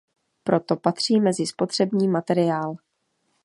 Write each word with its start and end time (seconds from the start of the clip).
Proto 0.43 0.75
patří 0.75 1.19
mezi 1.19 1.47
spotřební 1.47 2.07
materiál. 2.07 2.75